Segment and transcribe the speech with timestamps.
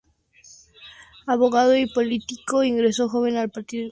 [1.27, 3.89] Abogado y político, ingresó joven al partido Congreso Nacional Indio.